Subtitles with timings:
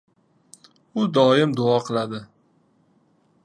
[1.01, 2.25] U doim duo qiladi.